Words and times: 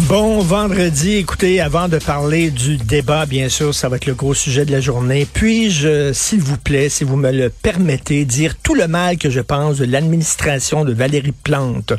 Bon 0.00 0.40
vendredi, 0.40 1.14
écoutez, 1.14 1.60
avant 1.60 1.88
de 1.88 1.98
parler 1.98 2.50
du 2.50 2.76
débat, 2.76 3.24
bien 3.26 3.48
sûr, 3.48 3.74
ça 3.74 3.88
va 3.88 3.96
être 3.96 4.06
le 4.06 4.14
gros 4.14 4.34
sujet 4.34 4.64
de 4.64 4.70
la 4.70 4.80
journée. 4.80 5.26
Puis-je, 5.30 6.12
s'il 6.12 6.40
vous 6.40 6.58
plaît, 6.58 6.90
si 6.90 7.02
vous 7.02 7.16
me 7.16 7.32
le 7.32 7.48
permettez, 7.48 8.24
dire 8.24 8.56
tout 8.56 8.74
le 8.74 8.86
mal 8.88 9.16
que 9.16 9.30
je 9.30 9.40
pense 9.40 9.78
de 9.78 9.84
l'administration 9.84 10.84
de 10.84 10.92
Valérie 10.92 11.32
Plante. 11.32 11.94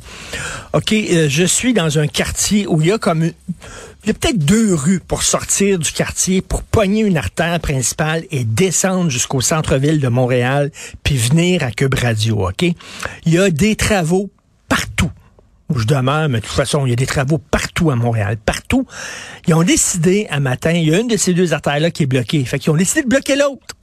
OK, 0.73 0.93
euh, 0.93 1.27
je 1.27 1.43
suis 1.43 1.73
dans 1.73 1.97
un 1.97 2.07
quartier 2.07 2.67
où 2.67 2.79
il 2.81 2.87
y 2.87 2.91
a 2.91 2.97
comme... 2.97 3.23
Il 3.23 4.07
y 4.07 4.11
a 4.11 4.13
peut-être 4.13 4.37
deux 4.37 4.73
rues 4.73 5.01
pour 5.05 5.23
sortir 5.23 5.79
du 5.79 5.91
quartier, 5.91 6.41
pour 6.41 6.61
pogner 6.63 7.01
une 7.01 7.17
artère 7.17 7.59
principale 7.59 8.23
et 8.31 8.45
descendre 8.45 9.09
jusqu'au 9.09 9.41
centre-ville 9.41 9.99
de 9.99 10.07
Montréal, 10.07 10.71
puis 11.03 11.17
venir 11.17 11.63
à 11.63 11.71
Cube 11.71 11.95
Radio, 11.95 12.47
OK? 12.47 12.63
Il 13.25 13.33
y 13.33 13.39
a 13.39 13.49
des 13.49 13.75
travaux 13.75 14.29
partout 14.69 15.11
où 15.69 15.79
je 15.79 15.85
demeure, 15.85 16.29
mais 16.29 16.39
de 16.39 16.45
toute 16.45 16.55
façon, 16.55 16.85
il 16.85 16.89
y 16.89 16.93
a 16.93 16.95
des 16.95 17.05
travaux 17.05 17.37
partout 17.37 17.91
à 17.91 17.95
Montréal, 17.95 18.37
partout. 18.37 18.85
Ils 19.47 19.53
ont 19.53 19.63
décidé 19.63 20.27
un 20.29 20.39
matin, 20.39 20.71
il 20.71 20.87
y 20.87 20.95
a 20.95 20.99
une 20.99 21.07
de 21.07 21.17
ces 21.17 21.33
deux 21.33 21.53
artères-là 21.53 21.91
qui 21.91 22.03
est 22.03 22.07
bloquée. 22.07 22.43
Fait 22.45 22.59
qu'ils 22.59 22.71
ont 22.71 22.77
décidé 22.77 23.03
de 23.03 23.09
bloquer 23.09 23.35
l'autre. 23.35 23.75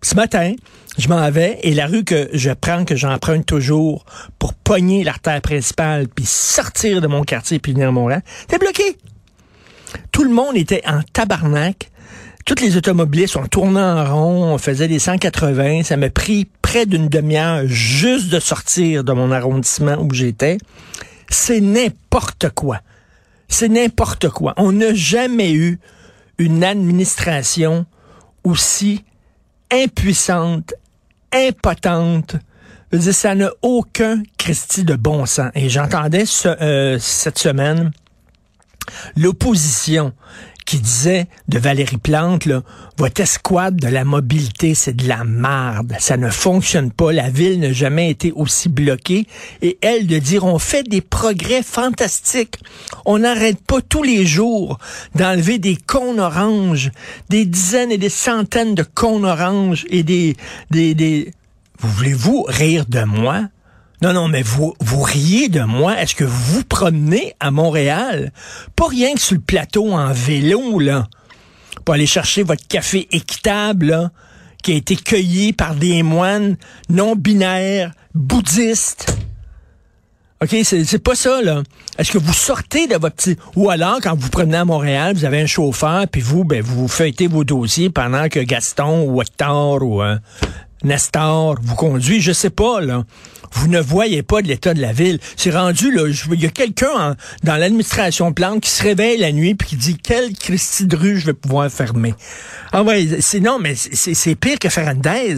Ce 0.00 0.14
matin, 0.14 0.54
je 0.96 1.08
m'en 1.08 1.28
vais 1.30 1.58
et 1.62 1.74
la 1.74 1.86
rue 1.86 2.04
que 2.04 2.28
je 2.32 2.50
prends, 2.50 2.84
que 2.84 2.94
j'emprunte 2.94 3.46
toujours 3.46 4.04
pour 4.38 4.54
pogner 4.54 5.02
l'artère 5.02 5.40
principale 5.40 6.08
puis 6.08 6.24
sortir 6.24 7.00
de 7.00 7.08
mon 7.08 7.24
quartier 7.24 7.58
puis 7.58 7.72
venir 7.72 7.88
à 7.88 7.92
Montréal, 7.92 8.22
c'était 8.40 8.58
bloqué. 8.58 8.96
Tout 10.12 10.24
le 10.24 10.30
monde 10.30 10.56
était 10.56 10.82
en 10.86 11.00
tabarnak. 11.12 11.90
Toutes 12.46 12.60
les 12.60 12.76
automobilistes 12.76 13.36
ont 13.36 13.46
tourné 13.46 13.80
en 13.80 14.04
rond, 14.04 14.44
on 14.54 14.58
faisait 14.58 14.88
des 14.88 14.98
180. 14.98 15.82
Ça 15.82 15.96
m'a 15.96 16.10
pris 16.10 16.46
près 16.62 16.86
d'une 16.86 17.08
demi-heure 17.08 17.62
juste 17.66 18.30
de 18.30 18.40
sortir 18.40 19.04
de 19.04 19.12
mon 19.12 19.32
arrondissement 19.32 19.96
où 20.00 20.12
j'étais. 20.14 20.58
C'est 21.28 21.60
n'importe 21.60 22.50
quoi. 22.50 22.80
C'est 23.48 23.68
n'importe 23.68 24.28
quoi. 24.28 24.54
On 24.56 24.72
n'a 24.72 24.94
jamais 24.94 25.52
eu 25.52 25.78
une 26.38 26.64
administration 26.64 27.86
aussi 28.44 29.04
impuissante, 29.70 30.74
impotente. 31.32 32.36
Ça 32.98 33.34
n'a 33.34 33.50
aucun 33.62 34.22
Christi 34.38 34.84
de 34.84 34.94
bon 34.94 35.26
sens. 35.26 35.50
Et 35.54 35.68
j'entendais 35.68 36.24
euh, 36.46 36.98
cette 36.98 37.38
semaine 37.38 37.90
l'opposition 39.16 40.14
qui 40.68 40.80
disait 40.80 41.28
de 41.48 41.58
Valérie 41.58 41.96
Plante, 41.96 42.44
là, 42.44 42.62
votre 42.98 43.22
escouade 43.22 43.76
de 43.76 43.88
la 43.88 44.04
mobilité, 44.04 44.74
c'est 44.74 44.94
de 44.94 45.08
la 45.08 45.24
marde. 45.24 45.94
Ça 45.98 46.18
ne 46.18 46.28
fonctionne 46.28 46.90
pas. 46.90 47.10
La 47.10 47.30
ville 47.30 47.58
n'a 47.58 47.72
jamais 47.72 48.10
été 48.10 48.32
aussi 48.32 48.68
bloquée. 48.68 49.26
Et 49.62 49.78
elle 49.80 50.06
de 50.06 50.18
dire, 50.18 50.44
on 50.44 50.58
fait 50.58 50.82
des 50.86 51.00
progrès 51.00 51.62
fantastiques. 51.62 52.56
On 53.06 53.20
n'arrête 53.20 53.64
pas 53.64 53.80
tous 53.80 54.02
les 54.02 54.26
jours 54.26 54.78
d'enlever 55.14 55.58
des 55.58 55.76
cônes 55.76 56.20
oranges, 56.20 56.90
des 57.30 57.46
dizaines 57.46 57.90
et 57.90 57.96
des 57.96 58.10
centaines 58.10 58.74
de 58.74 58.82
cônes 58.82 59.24
oranges 59.24 59.86
et 59.88 60.02
des, 60.02 60.36
des, 60.70 60.94
des, 60.94 61.32
vous 61.80 61.90
voulez-vous 61.92 62.44
rire 62.46 62.84
de 62.86 63.04
moi? 63.04 63.44
Non, 64.00 64.12
non, 64.12 64.28
mais 64.28 64.42
vous, 64.42 64.74
vous 64.80 65.02
riez 65.02 65.48
de 65.48 65.62
moi. 65.62 66.00
Est-ce 66.00 66.14
que 66.14 66.24
vous 66.24 66.62
promenez 66.62 67.34
à 67.40 67.50
Montréal? 67.50 68.32
Pas 68.76 68.86
rien 68.86 69.12
que 69.14 69.20
sur 69.20 69.34
le 69.34 69.40
plateau 69.40 69.92
en 69.92 70.12
vélo, 70.12 70.78
là. 70.78 71.08
Pour 71.84 71.94
aller 71.94 72.06
chercher 72.06 72.44
votre 72.44 72.66
café 72.68 73.08
équitable, 73.10 73.86
là, 73.86 74.10
qui 74.62 74.72
a 74.72 74.76
été 74.76 74.94
cueilli 74.94 75.52
par 75.52 75.74
des 75.74 76.02
moines 76.04 76.56
non-binaires, 76.88 77.92
bouddhistes. 78.14 79.16
OK, 80.40 80.56
c'est 80.62 81.02
pas 81.02 81.16
ça, 81.16 81.42
là. 81.42 81.64
Est-ce 81.98 82.12
que 82.12 82.18
vous 82.18 82.32
sortez 82.32 82.86
de 82.86 82.94
votre 82.94 83.16
petit... 83.16 83.36
Ou 83.56 83.70
alors, 83.70 83.98
quand 84.00 84.14
vous 84.16 84.28
promenez 84.28 84.58
à 84.58 84.64
Montréal, 84.64 85.16
vous 85.16 85.24
avez 85.24 85.40
un 85.40 85.46
chauffeur, 85.46 86.06
puis 86.06 86.20
vous, 86.20 86.44
ben, 86.44 86.62
vous 86.62 86.86
feuilletez 86.86 87.26
vos 87.26 87.42
dossiers 87.42 87.90
pendant 87.90 88.28
que 88.28 88.38
Gaston 88.38 89.02
ou 89.08 89.20
Hector 89.20 89.82
ou 89.82 90.00
euh, 90.00 90.16
Nestor 90.84 91.56
vous 91.60 91.74
conduit, 91.74 92.20
je 92.20 92.32
sais 92.32 92.50
pas, 92.50 92.80
là. 92.80 93.04
Vous 93.52 93.66
ne 93.68 93.80
voyez 93.80 94.22
pas 94.22 94.42
de 94.42 94.48
l'état 94.48 94.74
de 94.74 94.80
la 94.80 94.92
ville. 94.92 95.18
C'est 95.36 95.50
rendu, 95.50 95.90
là, 95.90 96.02
il 96.32 96.40
y 96.40 96.46
a 96.46 96.50
quelqu'un 96.50 97.16
dans 97.44 97.56
l'administration 97.56 98.32
Plante 98.32 98.60
qui 98.60 98.70
se 98.70 98.82
réveille 98.82 99.18
la 99.18 99.32
nuit 99.32 99.54
puis 99.54 99.68
qui 99.68 99.76
dit 99.76 99.96
quelle 99.96 100.34
Christie 100.34 100.86
de 100.86 100.96
rue 100.96 101.18
je 101.18 101.26
vais 101.26 101.32
pouvoir 101.32 101.70
fermer. 101.70 102.14
Ah 102.72 102.82
ouais, 102.82 103.08
c'est 103.20 103.40
non, 103.40 103.58
mais 103.58 103.74
c'est 103.74 104.34
pire 104.34 104.58
que 104.58 104.68
Ferrandez. 104.68 105.36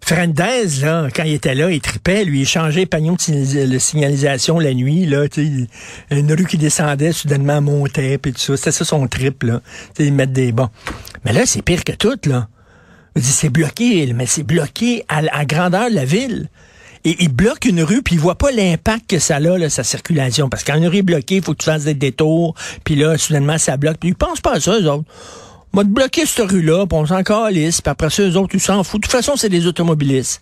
Ferrandez, 0.00 0.66
là, 0.82 1.08
quand 1.14 1.22
il 1.24 1.32
était 1.32 1.54
là, 1.54 1.70
il 1.70 1.80
tripait, 1.80 2.24
lui, 2.24 2.40
il 2.42 2.46
changeait 2.46 2.84
panneaux 2.84 3.16
de 3.16 3.20
signalis- 3.20 3.68
de 3.68 3.78
signalisation 3.78 4.58
la 4.58 4.74
nuit, 4.74 5.06
là, 5.06 5.26
une 6.10 6.32
rue 6.32 6.46
qui 6.46 6.58
descendait, 6.58 7.12
soudainement 7.12 7.62
montait, 7.62 8.18
puis 8.18 8.32
tout 8.32 8.40
ça. 8.40 8.56
C'était 8.56 8.72
ça 8.72 8.84
son 8.84 9.06
trip, 9.08 9.42
là. 9.44 9.62
Tu 9.96 10.06
sais, 10.06 10.26
des 10.26 10.52
bons. 10.52 10.68
Mais 11.24 11.32
là, 11.32 11.46
c'est 11.46 11.62
pire 11.62 11.84
que 11.84 11.92
tout, 11.92 12.18
là. 12.26 12.48
Je 13.16 13.20
dis, 13.20 13.30
C'est 13.30 13.50
bloqué, 13.50 14.12
mais 14.14 14.26
c'est 14.26 14.42
bloqué 14.42 15.04
à, 15.08 15.22
à 15.32 15.44
grandeur 15.44 15.90
de 15.90 15.94
la 15.94 16.04
ville. 16.04 16.48
Et 17.06 17.16
il 17.20 17.28
bloque 17.28 17.66
une 17.66 17.82
rue, 17.82 18.02
puis 18.02 18.14
il 18.14 18.20
voit 18.20 18.36
pas 18.36 18.50
l'impact 18.50 19.10
que 19.10 19.18
ça 19.18 19.36
a, 19.36 19.40
là, 19.40 19.68
sa 19.68 19.84
circulation. 19.84 20.48
Parce 20.48 20.64
qu'une 20.64 20.86
rue 20.86 20.98
est 20.98 21.02
bloquée, 21.02 21.36
il 21.36 21.42
faut 21.42 21.52
que 21.52 21.58
tu 21.58 21.66
fasses 21.66 21.84
des 21.84 21.94
détours, 21.94 22.54
puis 22.82 22.96
là, 22.96 23.18
soudainement, 23.18 23.58
ça 23.58 23.76
bloque. 23.76 23.98
Puis 23.98 24.10
ils 24.10 24.14
pensent 24.14 24.40
pas 24.40 24.54
à 24.54 24.60
ça, 24.60 24.78
eux 24.80 24.88
autres. 24.90 25.04
On 25.74 25.78
va 25.78 25.84
te 25.84 25.88
bloquer 25.88 26.24
cette 26.24 26.50
rue-là, 26.50 26.86
puis 26.86 26.96
on 26.96 27.04
s'en 27.04 27.22
calisse, 27.22 27.82
puis 27.82 27.90
après 27.90 28.08
ça, 28.08 28.22
eux 28.22 28.36
autres, 28.36 28.54
ils 28.54 28.60
s'en 28.60 28.82
foutent. 28.84 29.02
De 29.02 29.06
toute 29.06 29.12
façon, 29.12 29.36
c'est 29.36 29.50
des 29.50 29.66
automobilistes. 29.66 30.40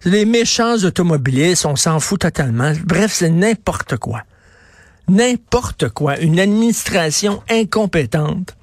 C'est 0.00 0.10
des 0.10 0.26
méchants 0.26 0.76
automobilistes, 0.76 1.66
on 1.66 1.74
s'en 1.74 1.98
fout 1.98 2.20
totalement. 2.20 2.72
Bref, 2.84 3.12
c'est 3.12 3.30
n'importe 3.30 3.96
quoi. 3.96 4.22
N'importe 5.08 5.88
quoi. 5.88 6.18
Une 6.20 6.38
administration 6.38 7.42
incompétente. 7.50 8.54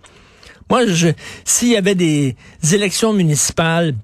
Moi, 0.70 0.88
je, 0.88 1.10
s'il 1.46 1.70
y 1.70 1.78
avait 1.78 1.96
des 1.96 2.36
élections 2.72 3.14
municipales, 3.14 3.96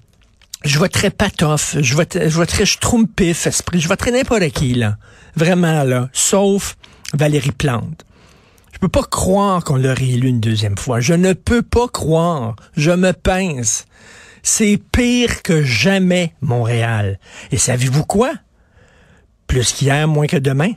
je 0.64 0.78
voterais 0.78 1.10
Patoff, 1.10 1.76
je 1.80 1.94
voterais, 1.94 2.28
je 2.28 2.36
voterais 2.36 2.64
Esprit, 2.64 3.80
je 3.80 3.88
voterais 3.88 4.10
n'importe 4.10 4.50
qui, 4.50 4.74
là. 4.74 4.96
Vraiment, 5.36 5.84
là. 5.84 6.08
Sauf 6.12 6.76
Valérie 7.14 7.52
Plante. 7.52 8.04
Je 8.72 8.78
peux 8.78 8.88
pas 8.88 9.02
croire 9.02 9.64
qu'on 9.64 9.76
l'a 9.76 9.94
réélu 9.94 10.28
une 10.28 10.40
deuxième 10.40 10.78
fois. 10.78 11.00
Je 11.00 11.14
ne 11.14 11.32
peux 11.32 11.62
pas 11.62 11.88
croire. 11.88 12.56
Je 12.76 12.90
me 12.90 13.12
pince. 13.12 13.84
C'est 14.42 14.80
pire 14.92 15.42
que 15.42 15.62
jamais, 15.62 16.34
Montréal. 16.40 17.18
Et 17.52 17.58
savez-vous 17.58 18.04
quoi? 18.04 18.32
Plus 19.46 19.72
qu'hier, 19.72 20.08
moins 20.08 20.26
que 20.26 20.38
demain. 20.38 20.72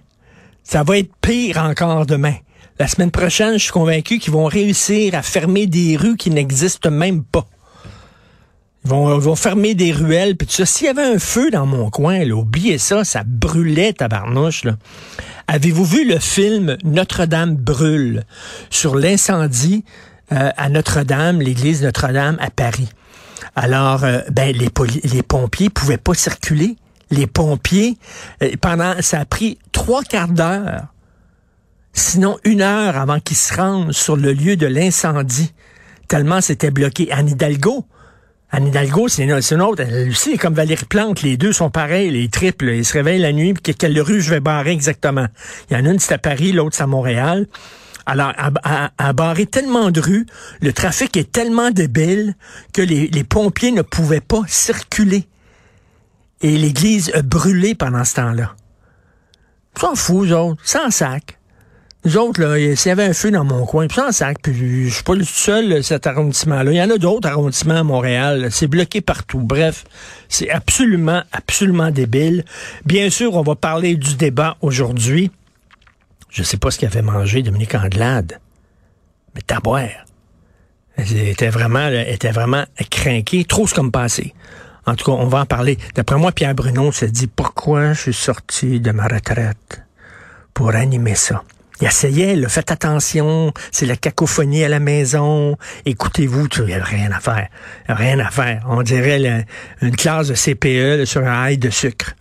Ça 0.63 0.83
va 0.83 0.97
être 0.97 1.11
pire 1.21 1.57
encore 1.57 2.05
demain. 2.05 2.35
La 2.79 2.87
semaine 2.87 3.11
prochaine, 3.11 3.53
je 3.53 3.63
suis 3.63 3.71
convaincu 3.71 4.17
qu'ils 4.19 4.33
vont 4.33 4.45
réussir 4.45 5.13
à 5.15 5.21
fermer 5.21 5.67
des 5.67 5.95
rues 5.95 6.17
qui 6.17 6.31
n'existent 6.31 6.89
même 6.89 7.23
pas. 7.23 7.45
Ils 8.85 8.89
vont, 8.89 9.35
fermer 9.35 9.75
des 9.75 9.93
ruelles, 9.93 10.35
puis 10.35 10.45
tout 10.45 10.53
ça. 10.53 10.65
S'il 10.65 10.87
y 10.87 10.89
avait 10.89 11.03
un 11.05 11.19
feu 11.19 11.51
dans 11.51 11.65
mon 11.65 11.89
coin, 11.89 12.25
là, 12.25 12.35
oubliez 12.35 12.77
ça, 12.77 13.05
ça 13.05 13.23
brûlait 13.25 13.93
tabarnouche. 13.93 14.65
Là. 14.65 14.75
Avez-vous 15.47 15.85
vu 15.85 16.05
le 16.05 16.19
film 16.19 16.77
Notre-Dame 16.83 17.55
brûle? 17.55 18.23
Sur 18.69 18.95
l'incendie 18.95 19.85
euh, 20.33 20.49
à 20.57 20.67
Notre-Dame, 20.67 21.41
l'église 21.41 21.81
Notre-Dame 21.81 22.37
à 22.41 22.49
Paris? 22.49 22.89
Alors, 23.55 24.03
euh, 24.03 24.19
ben, 24.31 24.53
les, 24.53 24.69
les 25.03 25.23
pompiers 25.23 25.69
pouvaient 25.69 25.97
pas 25.97 26.13
circuler. 26.13 26.75
Les 27.09 27.27
pompiers, 27.27 27.97
euh, 28.41 28.51
pendant, 28.59 28.95
ça 29.01 29.21
a 29.21 29.25
pris 29.25 29.59
trois 29.71 30.03
quarts 30.03 30.29
d'heure, 30.29 30.87
sinon 31.93 32.37
une 32.43 32.61
heure 32.61 32.97
avant 32.97 33.19
qu'ils 33.19 33.37
se 33.37 33.53
rendent 33.53 33.93
sur 33.93 34.17
le 34.17 34.33
lieu 34.33 34.55
de 34.55 34.67
l'incendie, 34.67 35.53
tellement 36.07 36.41
c'était 36.41 36.71
bloqué. 36.71 37.11
Anne 37.11 37.29
Hidalgo, 37.29 37.85
Anne 38.55 38.67
Hidalgo, 38.67 39.07
c'est 39.07 39.23
une, 39.23 39.61
autre. 39.61 39.81
Elle 39.81 40.09
aussi, 40.09 40.37
comme 40.37 40.53
Valérie 40.53 40.85
Plante, 40.85 41.23
les 41.23 41.37
deux 41.37 41.53
sont 41.53 41.71
pareils, 41.71 42.11
les 42.11 42.29
triples. 42.29 42.69
Ils 42.69 42.85
se 42.85 42.93
réveillent 42.93 43.21
la 43.21 43.33
nuit, 43.33 43.55
puis 43.55 43.73
quelle 43.73 43.99
rue 43.99 44.21
je 44.21 44.29
vais 44.29 44.41
barrer 44.41 44.71
exactement? 44.71 45.25
Il 45.69 45.77
y 45.77 45.79
en 45.79 45.85
a 45.87 45.89
une, 45.89 45.97
c'est 45.97 46.13
à 46.13 46.19
Paris, 46.19 46.51
l'autre, 46.51 46.75
c'est 46.75 46.83
à 46.83 46.87
Montréal. 46.87 47.47
Alors, 48.05 48.31
à, 48.37 48.91
à, 48.97 49.13
barrer 49.13 49.47
tellement 49.47 49.89
de 49.89 49.99
rues, 49.99 50.27
le 50.61 50.71
trafic 50.71 51.17
est 51.17 51.31
tellement 51.31 51.71
débile 51.71 52.35
que 52.73 52.83
les, 52.83 53.07
les 53.07 53.23
pompiers 53.23 53.71
ne 53.71 53.81
pouvaient 53.81 54.21
pas 54.21 54.41
circuler. 54.45 55.27
Et 56.41 56.55
l'église 56.55 57.11
a 57.15 57.23
brûlé 57.23 57.73
pendant 57.73 58.03
ce 58.03 58.15
temps-là. 58.15 58.55
S'en 59.79 59.95
fout, 59.95 60.27
eux 60.27 60.35
autres, 60.35 60.61
sans 60.63 60.91
sac. 60.91 61.39
Nous 62.05 62.17
autres, 62.17 62.41
là, 62.41 62.57
s'il 62.75 62.89
y 62.89 62.91
avait 62.91 63.05
un 63.05 63.13
feu 63.13 63.31
dans 63.31 63.45
mon 63.45 63.65
coin, 63.65 63.87
puis 63.87 63.95
sans 63.95 64.11
sac, 64.11 64.37
puis 64.41 64.89
je 64.89 64.93
suis 64.93 65.03
pas 65.03 65.15
le 65.15 65.23
seul, 65.23 65.81
cet 65.85 66.05
arrondissement-là. 66.05 66.69
Il 66.69 66.75
y 66.75 66.81
en 66.81 66.89
a 66.89 66.97
d'autres 66.97 67.29
arrondissements 67.29 67.77
à 67.77 67.83
Montréal. 67.83 68.49
C'est 68.51 68.67
bloqué 68.67 68.99
partout. 68.99 69.39
Bref, 69.39 69.85
c'est 70.27 70.49
absolument, 70.49 71.23
absolument 71.31 71.91
débile. 71.91 72.43
Bien 72.85 73.09
sûr, 73.09 73.35
on 73.35 73.41
va 73.41 73.55
parler 73.55 73.95
du 73.95 74.15
débat 74.15 74.57
aujourd'hui. 74.59 75.31
Je 76.29 76.43
sais 76.43 76.57
pas 76.57 76.71
ce 76.71 76.79
qu'avait 76.79 77.01
mangé 77.01 77.41
Dominique 77.41 77.75
Anglade, 77.75 78.39
mais 79.33 79.41
taboire. 79.41 79.87
Elle 80.97 81.29
était 81.29 81.49
vraiment, 81.49 81.87
elle 81.87 82.09
était 82.09 82.31
vraiment 82.31 82.65
craquée, 82.91 83.45
trop 83.45 83.65
ce 83.65 83.73
comme 83.73 83.91
passé. 83.91 84.33
En 84.85 84.95
tout 84.95 85.05
cas, 85.05 85.13
on 85.13 85.27
va 85.27 85.39
en 85.39 85.45
parler. 85.45 85.77
D'après 85.95 86.17
moi, 86.17 86.33
Pierre 86.33 86.53
Bruno 86.53 86.91
se 86.91 87.05
dit 87.05 87.27
pourquoi 87.27 87.93
je 87.93 88.01
suis 88.01 88.13
sorti 88.13 88.81
de 88.81 88.91
ma 88.91 89.07
retraite 89.07 89.83
pour 90.53 90.75
animer 90.75 91.15
ça? 91.15 91.43
Il 91.81 91.87
essayait, 91.87 92.35
là, 92.35 92.49
faites 92.49 92.71
attention, 92.71 93.51
c'est 93.71 93.85
la 93.85 93.95
cacophonie 93.95 94.63
à 94.63 94.69
la 94.69 94.79
maison, 94.79 95.57
écoutez-vous, 95.85 96.47
il 96.59 96.65
n'y 96.65 96.73
a 96.73 96.83
rien 96.83 97.11
à 97.11 97.19
faire. 97.19 97.47
rien 97.87 98.19
à 98.19 98.29
faire. 98.29 98.63
On 98.67 98.83
dirait 98.83 99.45
une 99.81 99.95
classe 99.95 100.27
de 100.27 100.35
CPE 100.35 101.05
sur 101.05 101.21
un 101.21 101.43
haille 101.43 101.57
de 101.57 101.69
sucre. 101.69 102.13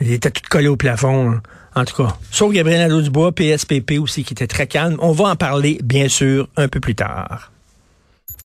Il 0.00 0.12
était 0.12 0.30
tout 0.30 0.42
collé 0.48 0.68
au 0.68 0.76
plafond. 0.76 1.32
Hein. 1.32 1.42
En 1.74 1.84
tout 1.84 2.02
cas, 2.02 2.16
sauf 2.30 2.52
Gabriel 2.52 2.80
Nadeau-Dubois, 2.80 3.32
PSPP 3.32 3.98
aussi, 4.00 4.24
qui 4.24 4.34
était 4.34 4.46
très 4.46 4.66
calme. 4.66 4.96
On 5.00 5.12
va 5.12 5.26
en 5.26 5.36
parler, 5.36 5.78
bien 5.82 6.08
sûr, 6.08 6.48
un 6.56 6.68
peu 6.68 6.80
plus 6.80 6.94
tard. 6.94 7.51